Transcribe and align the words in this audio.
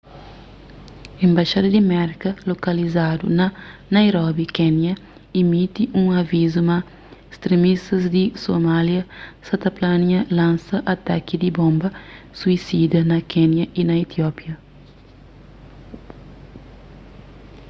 enbaxada 1.25 1.67
di 1.75 1.81
merka 1.93 2.29
lokalizadu 2.49 3.25
na 3.39 3.45
nairobi 3.95 4.43
kénia 4.57 4.93
imiti 5.41 5.83
un 6.01 6.07
avizu 6.21 6.59
ma 6.69 6.77
stremistas 7.35 8.03
di 8.15 8.23
somália 8.45 9.01
sa 9.47 9.55
ta 9.61 9.69
plania 9.77 10.19
lansa 10.37 10.77
ataki 10.93 11.35
di 11.41 11.49
bonba 11.57 11.87
suisida 12.39 12.99
na 13.09 13.17
kénia 13.31 13.65
y 13.79 13.81
na 13.87 13.95
etiópia 14.03 14.53